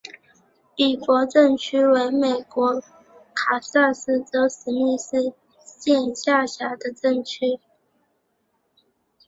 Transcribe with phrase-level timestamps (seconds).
[0.75, 2.81] 比弗镇区为美国
[3.35, 5.31] 堪萨斯州史密斯
[5.63, 7.59] 县辖下的镇区。